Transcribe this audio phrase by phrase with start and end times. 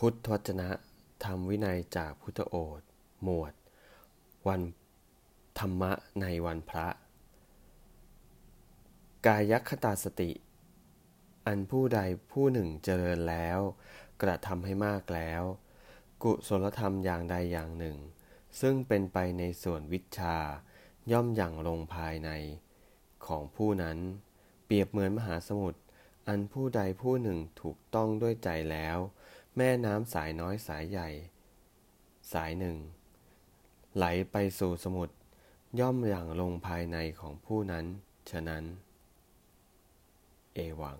[0.00, 0.70] พุทธวจนะ
[1.24, 2.88] ธรรมวินัยจากพุทธโอษฐ์
[3.22, 3.54] หมวด
[4.48, 4.62] วัน
[5.58, 6.88] ธรรมะในวันพระ
[9.26, 10.30] กายคตาสติ
[11.46, 13.58] อันผู้ใดผู้หนึ่งเจริญแล้ว
[14.22, 15.42] กระทำให้มากแล้ว
[16.22, 17.96] กุศลธรรมอย่างใดอย่างหนึ่ง
[18.60, 20.36] ซึ่งเป็นไปในส่วนวิชา
[21.12, 22.30] ย่อมอย่างลงภายใน
[23.26, 23.98] ของผู้นั้น
[24.64, 25.80] เปรียบเหมือนมหาสมุทร
[26.28, 28.98] อันผู้ใดผู้หนึ่งถูกต้องด้วยใจแล้ว
[29.56, 31.08] แม่น้ำสายน้อยสายใหญ่
[32.32, 32.76] สายหนึ่ง
[33.96, 35.14] ไหลไปสู่สมุทร
[35.80, 37.84] ย่อมอย่างลงภายในของผู้นั้น
[38.30, 38.64] ฉะนั้น
[40.54, 40.98] เอวัง